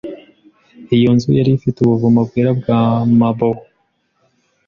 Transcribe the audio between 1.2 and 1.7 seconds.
yari